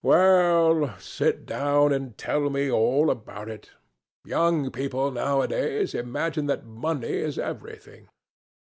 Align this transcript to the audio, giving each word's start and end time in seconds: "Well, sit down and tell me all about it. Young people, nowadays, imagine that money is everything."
"Well, 0.03 0.97
sit 0.99 1.45
down 1.45 1.93
and 1.93 2.17
tell 2.17 2.49
me 2.49 2.71
all 2.71 3.11
about 3.11 3.47
it. 3.47 3.69
Young 4.25 4.71
people, 4.71 5.11
nowadays, 5.11 5.93
imagine 5.93 6.47
that 6.47 6.65
money 6.65 7.07
is 7.09 7.37
everything." 7.37 8.09